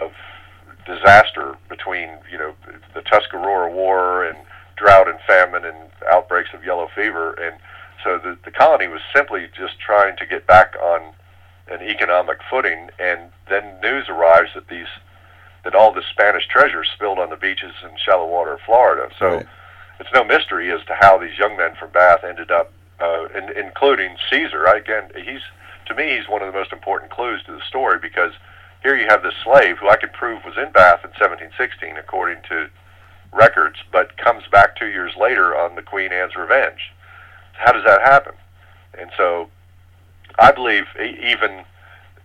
[0.00, 0.12] of
[0.86, 2.54] disaster between you know
[2.94, 4.38] the Tuscarora War and
[4.78, 7.56] drought and famine and outbreaks of yellow fever, and
[8.04, 11.14] so the the colony was simply just trying to get back on
[11.70, 14.88] an economic footing, and then news arrives that these
[15.64, 19.12] that all this Spanish treasure spilled on the beaches in shallow water of Florida.
[19.18, 19.46] So right.
[20.00, 23.50] it's no mystery as to how these young men from Bath ended up, uh, in,
[23.56, 24.64] including Caesar.
[24.64, 25.42] Again, he's
[25.86, 28.32] to me he's one of the most important clues to the story because
[28.82, 32.42] here you have this slave who I can prove was in Bath in 1716 according
[32.48, 32.68] to
[33.32, 36.92] records, but comes back two years later on the Queen Anne's Revenge.
[37.52, 38.34] How does that happen?
[38.98, 39.48] And so
[40.38, 41.64] I believe even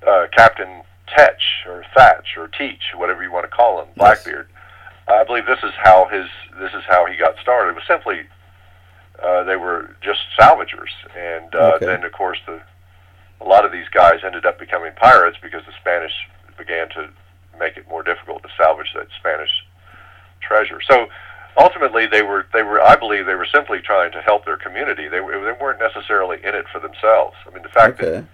[0.07, 4.47] uh, Captain Tetch or Thatch or Teach, whatever you want to call him, Blackbeard.
[4.49, 4.59] Yes.
[5.07, 6.27] I believe this is how his
[6.59, 7.71] this is how he got started.
[7.71, 8.21] It was simply
[9.21, 11.85] uh, they were just salvagers, and uh, okay.
[11.85, 12.61] then of course the
[13.41, 16.13] a lot of these guys ended up becoming pirates because the Spanish
[16.57, 17.09] began to
[17.59, 19.49] make it more difficult to salvage that Spanish
[20.45, 20.79] treasure.
[20.89, 21.08] So
[21.58, 25.08] ultimately, they were they were I believe they were simply trying to help their community.
[25.08, 27.36] They were, they weren't necessarily in it for themselves.
[27.47, 28.12] I mean, the fact okay.
[28.12, 28.25] that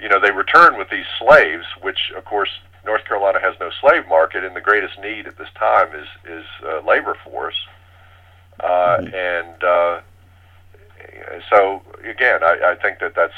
[0.00, 2.50] you know they returned with these slaves, which of course
[2.84, 6.44] North Carolina has no slave market, and the greatest need at this time is is
[6.64, 7.56] uh, labor force.
[8.60, 9.14] Uh, mm-hmm.
[9.14, 10.00] And uh,
[11.50, 13.34] so again, I, I think that that's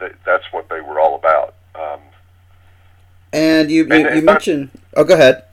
[0.00, 1.54] that, that's what they were all about.
[1.74, 2.00] Um,
[3.32, 4.70] and you you, and, you mentioned.
[4.96, 5.44] Oh, go ahead.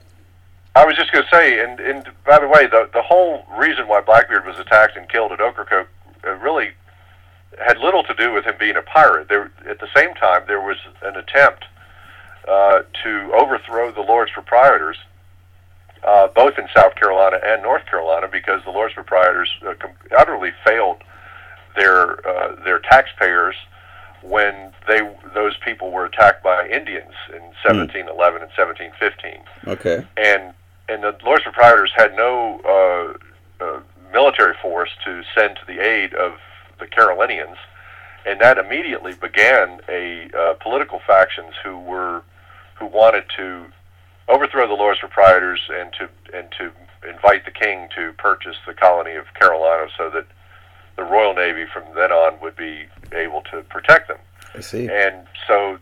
[0.74, 3.88] I was just going to say, and, and by the way, the the whole reason
[3.88, 5.88] why Blackbeard was attacked and killed at Ocracoke
[6.24, 6.70] uh, really
[7.58, 9.28] had little to do with him being a pirate.
[9.28, 11.66] There, at the same time, there was an attempt
[12.48, 14.96] uh, to overthrow the Lords Proprietors,
[16.02, 19.74] uh, both in South Carolina and North Carolina, because the Lords Proprietors uh,
[20.16, 21.02] utterly failed
[21.76, 23.56] their uh, their taxpayers
[24.22, 25.00] when they
[25.34, 28.42] those people were attacked by Indians in 1711 mm.
[28.42, 29.42] and 1715.
[29.66, 30.06] Okay.
[30.16, 30.54] And
[30.88, 32.60] and the Lords Proprietors had no
[33.60, 33.80] uh, uh,
[34.12, 36.34] military force to send to the aid of
[36.78, 37.56] the Carolinians,
[38.26, 42.22] and that immediately began a uh, political factions who were
[42.78, 43.66] who wanted to
[44.28, 46.72] overthrow the Lords Proprietors and to and to
[47.08, 50.26] invite the king to purchase the colony of Carolina so that
[50.96, 54.18] the Royal Navy from then on would be able to protect them.
[54.54, 54.88] I see.
[54.88, 55.78] And so,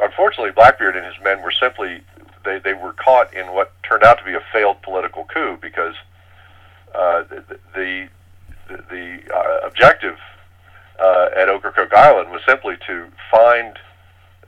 [0.00, 2.02] unfortunately, Blackbeard and his men were simply
[2.44, 5.94] they, they were caught in what turned out to be a failed political coup because
[6.94, 8.08] uh, the the,
[8.90, 10.16] the uh, objective
[11.00, 13.78] uh, at Ocracoke Island was simply to find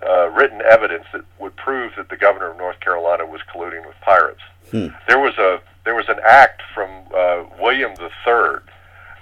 [0.07, 3.97] uh, written evidence that would prove that the governor of North Carolina was colluding with
[4.03, 4.43] pirates.
[4.71, 4.89] Hmm.
[5.09, 8.61] There was a there was an act from uh, William III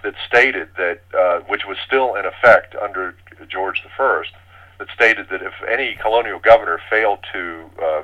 [0.02, 3.14] that stated that, uh, which was still in effect under
[3.48, 4.22] George I,
[4.78, 8.02] that stated that if any colonial governor failed to uh, uh,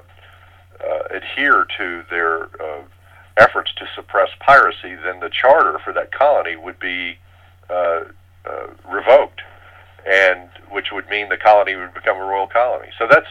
[1.11, 2.83] adhere to their uh,
[3.37, 7.19] efforts to suppress piracy, then the charter for that colony would be
[7.71, 8.05] uh,
[8.45, 9.43] uh, revoked,
[10.07, 12.89] and which would mean the colony would become a royal colony.
[12.99, 13.29] So that's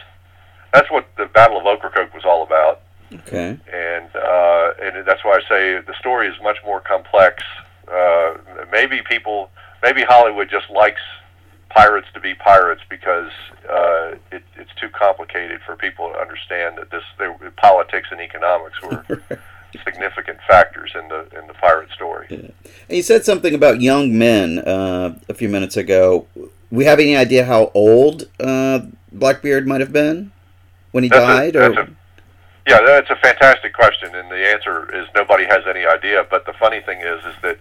[0.72, 2.82] that's what the Battle of Ocracoke was all about.
[3.12, 3.58] Okay.
[3.72, 7.42] And uh, and that's why I say the story is much more complex
[7.92, 8.34] uh,
[8.70, 9.50] maybe people,
[9.82, 11.00] maybe Hollywood just likes
[11.70, 13.30] pirates to be pirates because
[13.68, 17.02] uh, it, it's too complicated for people to understand that this
[17.56, 19.04] politics and economics were
[19.84, 22.26] significant factors in the in the pirate story.
[22.30, 22.38] Yeah.
[22.88, 26.26] And you said something about young men uh, a few minutes ago.
[26.70, 28.80] We have any idea how old uh,
[29.12, 30.32] Blackbeard might have been
[30.92, 31.56] when he that's died?
[31.56, 31.80] A, or?
[31.80, 31.90] A,
[32.66, 36.26] yeah, that's a fantastic question, and the answer is nobody has any idea.
[36.28, 37.58] But the funny thing is, is that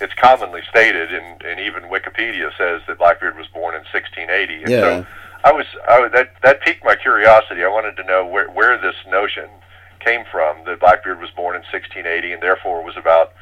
[0.00, 4.62] it's commonly stated, and, and even Wikipedia says that Blackbeard was born in 1680.
[4.62, 4.80] And yeah.
[4.80, 5.06] so
[5.44, 7.64] I was, I was that that piqued my curiosity.
[7.64, 9.48] I wanted to know where where this notion
[10.00, 13.32] came from that Blackbeard was born in 1680 and therefore was about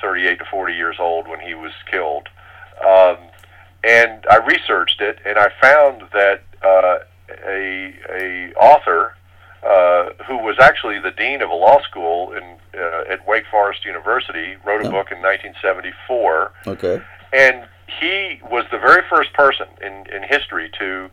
[0.00, 2.28] 38 to 40 years old when he was killed.
[2.84, 3.16] Um,
[3.82, 6.98] and I researched it, and I found that uh,
[7.46, 9.14] a a author
[9.64, 12.42] uh, who was actually the dean of a law school in
[12.78, 14.90] uh, at Wake Forest University, wrote a oh.
[14.90, 16.52] book in 1974.
[16.66, 17.02] Okay.
[17.32, 17.66] And
[18.00, 21.08] he was the very first person in, in history to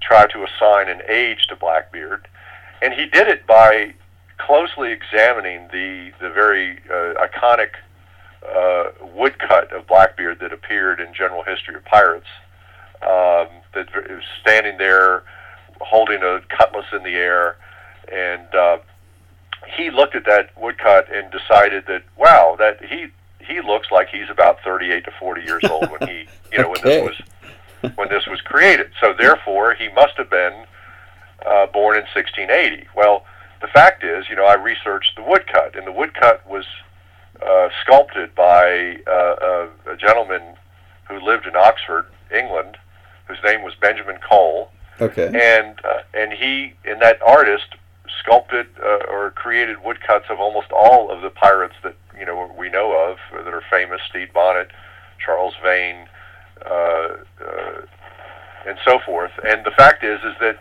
[0.00, 2.28] try to assign an age to Blackbeard,
[2.82, 3.94] and he did it by
[4.38, 7.70] closely examining the the very uh, iconic
[8.46, 12.28] uh, woodcut of Blackbeard that appeared in General History of Pirates
[13.02, 15.24] um, that was standing there
[15.80, 17.56] holding a cutlass in the air,
[18.12, 18.78] and uh,
[19.76, 23.06] he looked at that woodcut and decided that wow, that he
[23.40, 27.00] he looks like he's about 38 to 40 years old when he you know Okay.
[27.02, 27.16] when this
[27.82, 28.90] was when this was created.
[29.00, 30.64] So therefore, he must have been
[31.46, 32.88] uh, born in 1680.
[32.96, 33.24] Well,
[33.60, 36.64] the fact is, you know, I researched the woodcut, and the woodcut was
[37.40, 40.42] uh, sculpted by uh, a, a gentleman
[41.08, 42.76] who lived in Oxford, England,
[43.26, 45.26] whose name was Benjamin Cole, Okay.
[45.26, 47.76] and uh, and he and that artist
[48.22, 52.68] sculpted uh, or created woodcuts of almost all of the pirates that you know we
[52.68, 54.70] know of that are famous: Stede Bonnet,
[55.24, 56.08] Charles Vane,
[56.64, 57.80] uh, uh,
[58.66, 59.32] and so forth.
[59.44, 60.60] And the fact is, is that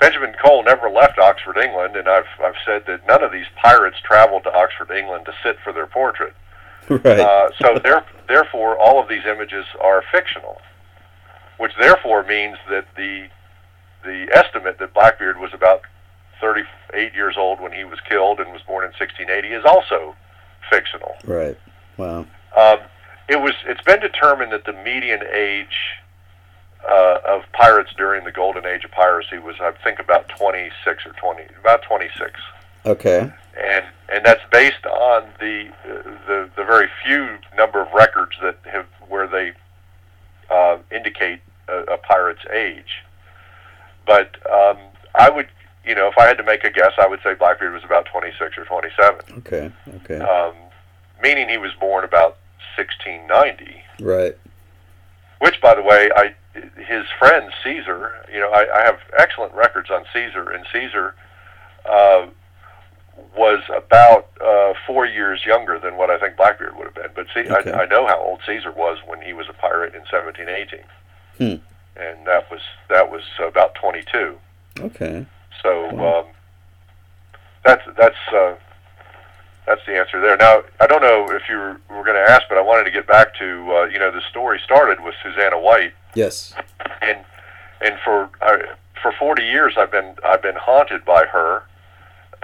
[0.00, 3.96] Benjamin Cole never left Oxford, England, and I've I've said that none of these pirates
[4.04, 6.34] traveled to Oxford, England, to sit for their portrait.
[6.88, 7.18] right.
[7.18, 10.60] Uh, so there, therefore, all of these images are fictional,
[11.58, 13.28] which therefore means that the
[14.04, 15.80] the estimate that Blackbeard was about
[16.40, 20.14] 38 years old when he was killed and was born in 1680 is also
[20.70, 21.14] fictional.
[21.24, 21.58] right.
[21.96, 22.26] Wow.
[22.56, 22.78] Um,
[23.28, 23.54] it was.
[23.66, 25.76] It's been determined that the median age
[26.88, 31.12] uh, of pirates during the golden age of piracy was, I think, about 26 or
[31.12, 32.38] 20, about 26
[32.84, 33.32] Okay.
[33.58, 35.68] and and that's based on the
[36.26, 39.52] the the very few number of records that have where they
[40.50, 43.02] uh, indicate a, a pirate's age.
[44.06, 44.78] But um,
[45.16, 45.48] I would,
[45.86, 48.06] you know, if I had to make a guess, I would say Blackbeard was about
[48.06, 49.70] 26 or 27, Okay.
[49.96, 50.18] Okay.
[50.18, 50.54] um,
[51.22, 52.36] meaning he was born about
[52.76, 53.82] 1690.
[54.00, 54.36] right.
[55.38, 56.34] Which, by the way, I
[56.78, 61.14] his friend Caesar, you know, I, I have excellent records on Caesar, and Caesar
[61.84, 62.26] uh,
[63.36, 67.10] was about uh, four years younger than what I think Blackbeard would have been.
[67.14, 67.70] But see, Okay.
[67.70, 70.80] I, I know how old Caesar was when he was a pirate in 1718,
[71.36, 71.62] Hmm.
[72.00, 74.38] and that was that was about 22.
[74.80, 75.26] Okay.
[75.66, 76.26] So um,
[77.64, 78.54] that's that's uh,
[79.66, 80.36] that's the answer there.
[80.36, 82.92] Now I don't know if you were, were going to ask, but I wanted to
[82.92, 86.54] get back to uh, you know the story started with Susanna White, Yes.
[87.02, 87.18] and
[87.80, 88.58] and for uh,
[89.02, 91.64] for 40 years I've been I've been haunted by her,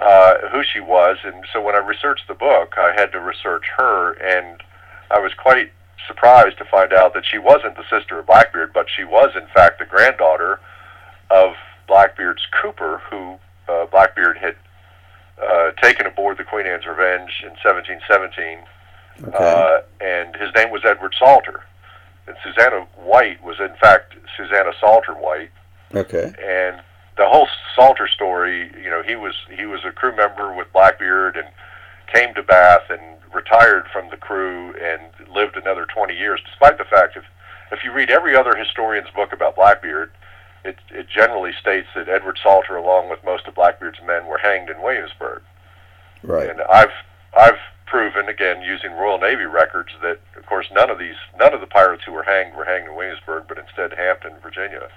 [0.01, 3.63] uh, who she was, and so when I researched the book, I had to research
[3.77, 4.61] her, and
[5.09, 5.71] I was quite
[6.07, 9.47] surprised to find out that she wasn't the sister of Blackbeard, but she was in
[9.55, 10.59] fact the granddaughter
[11.31, 11.53] of
[11.87, 14.55] Blackbeard's Cooper, who uh, Blackbeard had
[15.41, 18.59] uh, taken aboard the Queen Anne's Revenge in 1717
[19.27, 19.37] Okay.
[19.37, 21.63] uh, and his name was Edward Salter.
[22.25, 25.51] And Susanna White was, in fact, Susanna Salter White.
[25.93, 26.33] okay.
[26.41, 26.81] And
[27.15, 31.35] the whole Salter story, you know, he was he was a crew member with Blackbeard
[31.37, 31.47] and
[32.11, 33.01] came to Bath and
[33.33, 37.23] retired from the crew and lived another 20 years, despite the fact if
[37.71, 40.11] if you read every other historian's book about Blackbeard,
[40.63, 44.69] it it generally states that Edward Salter, along with most of Blackbeard's men, were hanged
[44.69, 45.41] in Williamsburg.
[46.23, 46.49] Right.
[46.49, 46.93] And I've
[47.37, 51.61] I've proven again using Royal Navy records that of course none of these none of
[51.61, 54.87] the pirates who were hanged were hanged in Williamsburg, but instead Hampton, Virginia.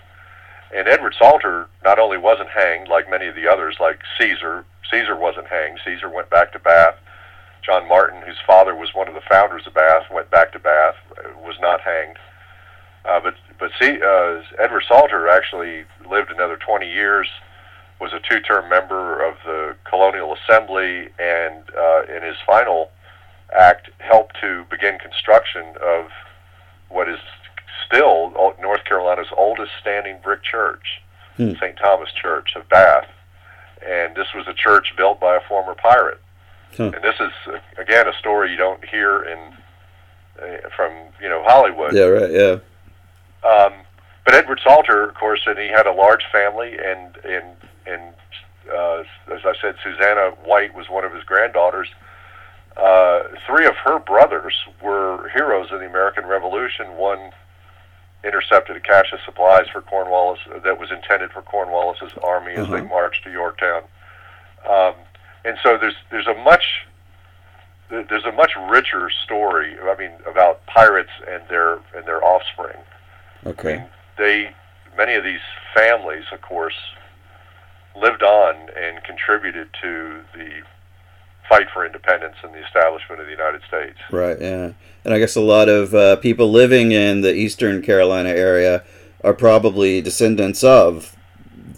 [0.74, 4.64] And Edward Salter not only wasn't hanged like many of the others, like Caesar.
[4.90, 5.80] Caesar wasn't hanged.
[5.84, 6.94] Caesar went back to Bath.
[7.64, 10.94] John Martin, whose father was one of the founders of Bath, went back to Bath.
[11.18, 12.18] uh, Was not hanged.
[13.06, 17.28] Uh, but but see, uh, Edward Salter actually lived another 20 years
[18.00, 22.90] was a two-term member of the Colonial Assembly, and uh, in his final
[23.58, 26.10] act, helped to begin construction of
[26.88, 27.18] what is
[27.86, 31.00] still North Carolina's oldest standing brick church,
[31.36, 31.52] Hmm.
[31.60, 31.76] St.
[31.76, 33.08] Thomas Church of Bath.
[33.86, 36.20] And this was a church built by a former pirate.
[36.76, 36.92] Huh.
[36.94, 37.30] And this is
[37.78, 39.38] again a story you don't hear in
[40.42, 41.94] uh, from you know Hollywood.
[41.94, 42.04] Yeah.
[42.04, 42.30] Right.
[42.30, 42.56] Yeah.
[43.46, 43.72] Um,
[44.24, 47.44] but Edward Salter, of course, and he had a large family, and and
[47.86, 48.02] and
[48.72, 51.88] uh, as I said, Susanna White was one of his granddaughters.
[52.76, 56.96] Uh, three of her brothers were heroes in the American Revolution.
[56.96, 57.30] One
[58.24, 62.78] intercepted a cache of supplies for Cornwallis that was intended for Cornwallis's army as they
[62.78, 62.84] Uh-huh.
[62.88, 63.82] marched to Yorktown.
[64.68, 64.94] Um,
[65.44, 66.86] and so there's there's a much
[67.88, 69.76] there's a much richer story.
[69.80, 72.76] I mean, about pirates and their and their offspring.
[73.46, 73.84] Okay.
[74.18, 74.50] they
[74.96, 75.40] many of these
[75.74, 76.74] families, of course,
[77.94, 80.62] lived on and contributed to the
[81.48, 83.98] fight for independence and the establishment of the United States.
[84.10, 84.40] Right.
[84.40, 84.72] Yeah.
[85.04, 88.82] And I guess a lot of uh, people living in the Eastern Carolina area
[89.22, 91.14] are probably descendants of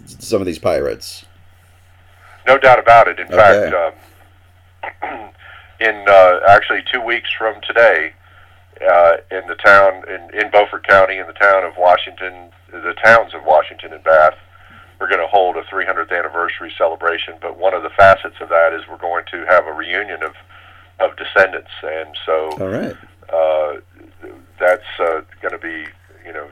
[0.07, 1.25] some of these pirates.
[2.47, 3.19] No doubt about it.
[3.19, 3.35] In Okay.
[3.35, 3.73] fact,
[5.03, 5.29] um,
[5.79, 8.13] in uh, actually two weeks from today,
[8.87, 13.33] uh, in the town in, in Beaufort County, in the town of Washington, the towns
[13.33, 14.35] of Washington and Bath.
[14.99, 18.73] We're going to hold a 300th anniversary celebration, but one of the facets of that
[18.73, 20.33] is we're going to have a reunion of
[20.99, 22.97] of descendants, and so All right.
[23.31, 23.79] uh,
[24.59, 25.85] that's uh, going to be
[26.25, 26.47] you know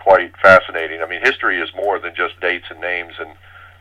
[0.00, 1.00] quite fascinating.
[1.02, 3.30] I mean, history is more than just dates and names, and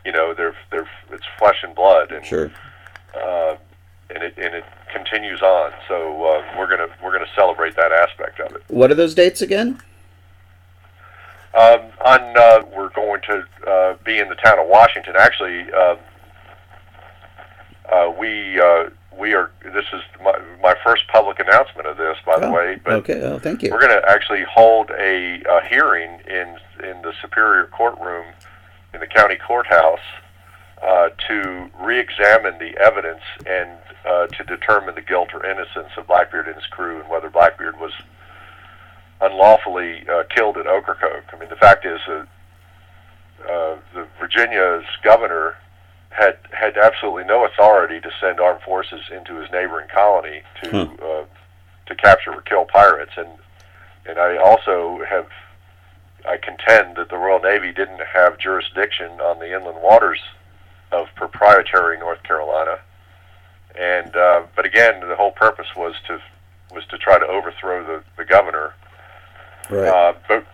[0.06, 2.52] you know, they're they're it's flesh and blood, and Sure.
[3.20, 3.56] uh,
[4.14, 5.72] and it and it continues on.
[5.88, 8.64] So uh, we're gonna we're gonna celebrate that aspect of it.
[8.68, 9.82] What are those dates again?
[11.56, 15.14] Um, on uh, we're going to uh, be in the town of Washington.
[15.18, 15.98] Actually, um,
[17.92, 19.52] uh, we uh, we are.
[19.64, 22.80] This is my, my first public announcement of this, by the Oh, way.
[22.84, 23.22] But okay.
[23.22, 23.70] Oh, thank you.
[23.72, 28.26] we're going to actually hold a, a hearing in in the Superior Courtroom
[28.94, 30.00] in the county courthouse
[30.84, 33.72] uh, to re-examine the evidence and
[34.06, 37.80] uh, to determine the guilt or innocence of Blackbeard and his crew and whether Blackbeard
[37.80, 37.94] was
[39.22, 41.24] unlawfully uh, killed at Ocracoke.
[41.32, 42.28] I mean, the fact is that
[43.50, 45.56] uh, the Virginia's governor
[46.10, 51.04] had had absolutely no authority to send armed forces into his neighboring colony to Hmm.
[51.04, 51.24] uh,
[51.88, 53.30] to capture or kill pirates, and
[54.06, 55.28] and I also have
[56.28, 60.20] I contend that the Royal Navy didn't have jurisdiction on the inland waters
[60.94, 62.80] of proprietary North Carolina,
[63.80, 66.20] and uh, but again, the whole purpose was to
[66.74, 68.74] was to try to overthrow the, the governor
[69.70, 69.88] Right.
[69.88, 70.46] uh, but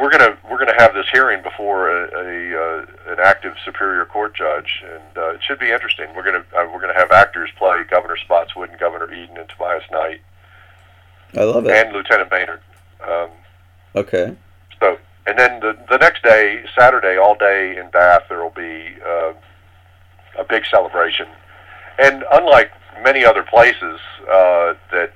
[0.00, 4.34] we're gonna we're gonna have this hearing before a, a uh, an active superior court
[4.36, 6.06] judge, and uh, it should be interesting.
[6.16, 9.84] We're gonna uh, we're gonna have actors play Governor Spotswood and Governor Eden and Tobias
[9.92, 10.20] Knight
[11.36, 11.70] I love it.
[11.72, 12.60] and Lieutenant Maynard.
[13.06, 13.30] Um,
[13.94, 14.34] Okay.
[14.80, 18.96] so and then the the next day, Saturday, all day in Bath, there will be
[19.06, 19.32] uh,
[20.38, 21.26] a big celebration,
[21.98, 22.70] and unlike
[23.02, 25.12] many other places uh, that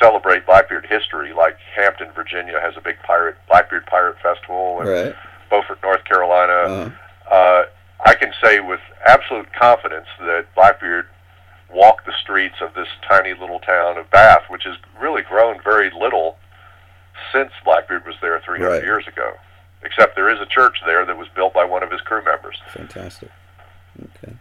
[0.00, 5.14] celebrate Blackbeard history, like Hampton, Virginia, has a big pirate Blackbeard Pirate Festival, and Right.
[5.50, 6.52] Beaufort, North Carolina.
[6.52, 6.90] Uh,
[7.30, 7.64] Uh,
[8.06, 11.06] I can say with absolute confidence that Blackbeard
[11.72, 15.90] walked the streets of this tiny little town of Bath, which has really grown very
[15.90, 16.36] little
[17.32, 18.82] since Blackbeard was there 300 Right.
[18.82, 19.34] years ago.
[19.82, 22.60] Except there is a church there that was built by one of his crew members.
[22.68, 23.30] fantastic.
[24.02, 24.32] Okay.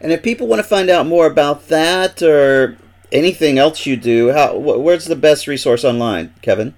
[0.00, 2.76] And if people want to find out more about that or
[3.12, 6.74] anything else you do, how wh- where's the best resource online, Kevin?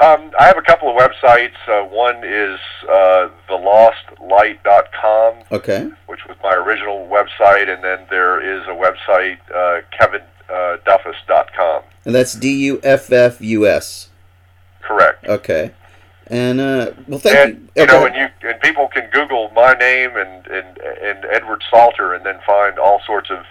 [0.00, 1.56] Um, I have a couple of websites.
[1.66, 5.90] Uh, one is uh, thelostlight.com, Okay.
[6.06, 11.82] which was my original website, and then there is a website, uh, kevinduffus.com.
[12.04, 14.08] And that's D U F F U S.
[14.82, 15.26] Correct.
[15.26, 15.72] Okay.
[16.30, 17.82] And uh, well, thank and you.
[17.82, 22.14] you know, and you and people can Google my name and and and Edward Salter,
[22.14, 23.44] and then find all sorts of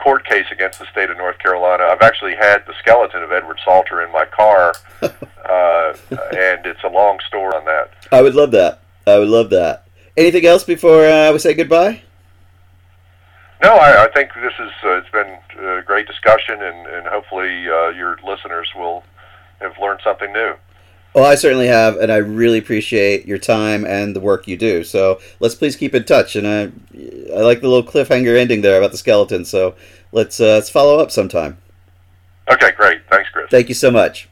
[0.00, 1.84] court case against the state of North Carolina.
[1.84, 6.88] I've actually had the skeleton of Edward Salter in my car, uh, and it's a
[6.88, 7.90] long story on that.
[8.10, 8.80] I would love that.
[9.06, 9.86] I would love that.
[10.16, 12.02] Anything else before uh, we say goodbye?
[13.62, 17.68] No, I, I think this is uh, it's been a great discussion, and and hopefully
[17.68, 19.04] uh, your listeners will
[19.60, 20.54] have learned something new.
[21.14, 24.84] Well, I certainly have, and I really appreciate your time and the work you do.
[24.84, 26.36] So let's please keep in touch.
[26.36, 26.60] And I,
[27.34, 29.44] I like the little cliffhanger ending there about the skeleton.
[29.44, 29.74] So
[30.12, 31.58] let's uh, let's follow up sometime.
[32.50, 33.00] Okay, great.
[33.10, 33.50] Thanks, Chris.
[33.50, 34.28] Thank you so much.